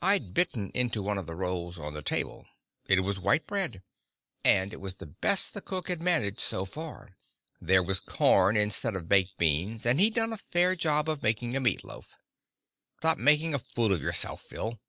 [0.00, 2.46] I'd bitten into one of the rolls on the table.
[2.86, 3.82] It was white bread,
[4.42, 7.18] and it was the best the cook had managed so far.
[7.60, 11.62] There was corn instead of baked beans, and he'd done a fair job of making
[11.62, 12.16] meat loaf.
[13.00, 14.80] "Stop making a fool of yourself, Phil."